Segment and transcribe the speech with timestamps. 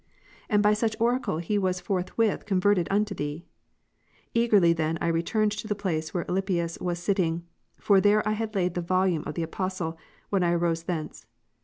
[0.49, 3.45] And by such oracle he was forthwith converted unto Thee.
[4.35, 7.43] Sagerly then I returned to the place Avhere Alypius was sitting;
[7.77, 9.99] for there had I laid the volume of the Apostle,
[10.31, 11.27] when I arose thence.